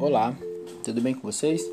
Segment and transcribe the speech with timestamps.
[0.00, 0.32] Olá,
[0.84, 1.68] tudo bem com vocês?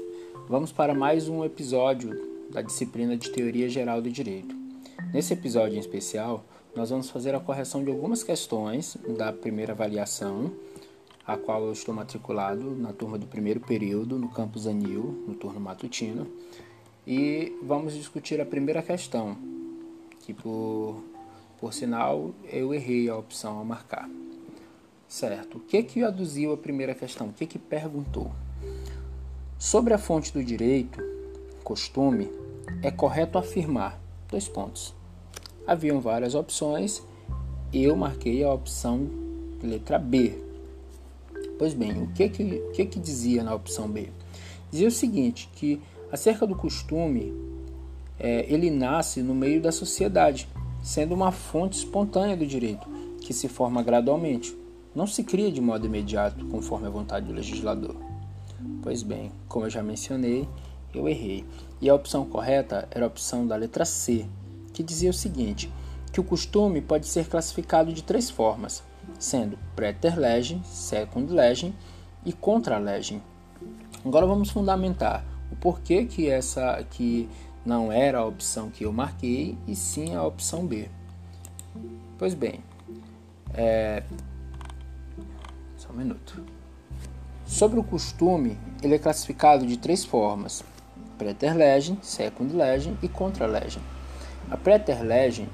[0.49, 2.09] Vamos para mais um episódio
[2.49, 4.55] da disciplina de Teoria Geral do Direito.
[5.13, 6.43] Nesse episódio em especial,
[6.75, 10.51] nós vamos fazer a correção de algumas questões da primeira avaliação,
[11.25, 15.60] a qual eu estou matriculado na turma do primeiro período, no campus Anil, no turno
[15.60, 16.25] matutino,
[17.05, 19.37] e vamos discutir a primeira questão,
[20.21, 21.04] que por,
[21.60, 24.10] por sinal eu errei a opção a marcar.
[25.15, 25.60] Certo.
[25.60, 27.28] O que que aduziu a primeira questão?
[27.28, 28.33] O que que perguntou?
[29.57, 31.01] Sobre a fonte do direito,
[31.64, 32.30] costume,
[32.83, 33.97] é correto afirmar
[34.30, 34.94] dois pontos.
[35.66, 37.02] Haviam várias opções,
[37.72, 39.09] eu marquei a opção
[39.64, 40.38] letra B.
[41.58, 44.09] Pois bem, o que que, o que, que dizia na opção B?
[44.69, 47.33] Dizia o seguinte, que acerca do costume,
[48.19, 50.50] é, ele nasce no meio da sociedade,
[50.83, 52.86] sendo uma fonte espontânea do direito,
[53.22, 54.64] que se forma gradualmente
[54.95, 57.95] não se cria de modo imediato conforme a vontade do legislador.
[58.81, 60.47] Pois bem, como eu já mencionei,
[60.93, 61.45] eu errei.
[61.81, 64.25] E a opção correta era a opção da letra C,
[64.73, 65.69] que dizia o seguinte:
[66.11, 68.81] que o costume pode ser classificado de três formas,
[69.19, 71.75] sendo preter legem, second legem
[72.25, 73.21] e contra legem.
[74.05, 77.27] Agora vamos fundamentar o porquê que essa que
[77.65, 80.87] não era a opção que eu marquei e sim a opção B.
[82.17, 82.63] Pois bem,
[83.53, 84.03] é,
[85.95, 86.43] um minuto.
[87.45, 90.63] Sobre o costume, ele é classificado de três formas:
[91.17, 93.81] preterlegem, secundlegem e contralegem.
[94.52, 95.47] A preterlegem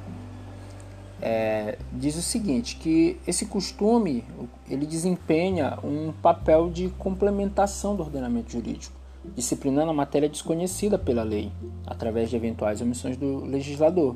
[1.22, 4.25] é, diz o seguinte, que esse costume
[4.67, 8.95] ele desempenha um papel de complementação do ordenamento jurídico,
[9.36, 11.52] disciplinando a matéria desconhecida pela lei,
[11.86, 14.16] através de eventuais omissões do legislador.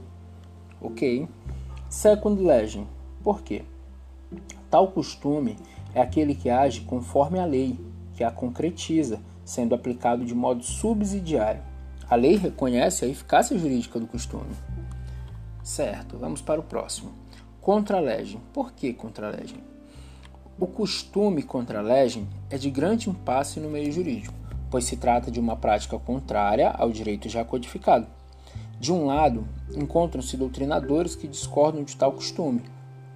[0.81, 1.27] Ok?
[1.89, 2.87] Second legem.
[3.23, 3.63] Por quê?
[4.69, 5.57] Tal costume
[5.93, 7.79] é aquele que age conforme a lei,
[8.13, 11.61] que a concretiza, sendo aplicado de modo subsidiário.
[12.09, 14.53] A lei reconhece a eficácia jurídica do costume.
[15.63, 17.11] Certo, vamos para o próximo.
[17.59, 18.39] Contra-legem.
[18.53, 19.57] Por que contra-legem?
[20.59, 24.35] O costume contra-legem é de grande impasse no meio jurídico,
[24.69, 28.07] pois se trata de uma prática contrária ao direito já codificado.
[28.79, 32.61] De um lado, encontram-se doutrinadores que discordam de tal costume,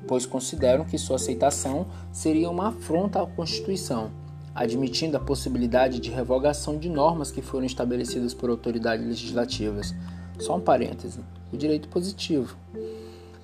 [0.08, 4.12] pois consideram que sua aceitação seria uma afronta à Constituição,
[4.54, 9.94] admitindo a possibilidade de revogação de normas que foram estabelecidas por autoridades legislativas.
[10.40, 11.20] Só um parêntese:
[11.52, 12.56] o direito positivo.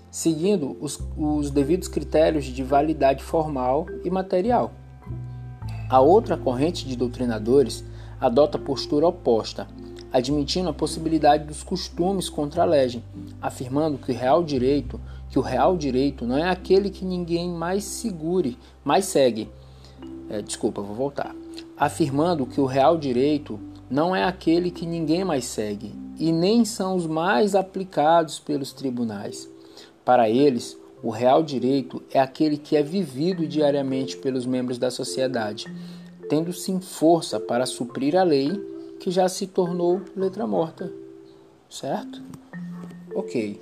[0.10, 4.72] Seguindo os, os devidos critérios de validade formal e material.
[5.90, 7.84] A outra corrente de doutrinadores
[8.20, 9.68] adota postura oposta,
[10.12, 13.04] admitindo a possibilidade dos costumes contra a legem,
[13.42, 15.00] afirmando que o real direito
[15.30, 19.50] que o real direito não é aquele que ninguém mais segure, mais segue.
[20.30, 21.36] É, desculpa, vou voltar.
[21.78, 23.60] Afirmando que o real direito
[23.90, 29.50] não é aquele que ninguém mais segue e nem são os mais aplicados pelos tribunais.
[30.04, 35.66] Para eles, o real direito é aquele que é vivido diariamente pelos membros da sociedade,
[36.30, 38.52] tendo sim força para suprir a lei
[39.00, 40.92] que já se tornou letra morta.
[41.70, 42.22] Certo?
[43.14, 43.60] Ok.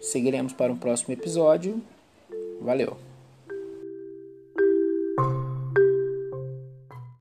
[0.00, 1.80] Seguiremos para um próximo episódio.
[2.60, 3.07] Valeu!